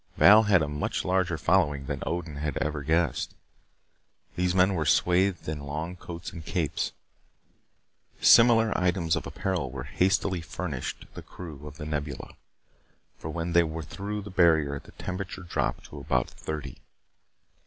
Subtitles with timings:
[0.17, 3.35] Val had a much larger following than Odin had ever guessed.
[4.35, 6.91] These men were swathed in long coats and capes.
[8.19, 12.33] Similar items of apparel were hastily furnished the crew of The Nebula
[13.19, 16.79] for when they were through the barrier the temperature dropped to about thirty.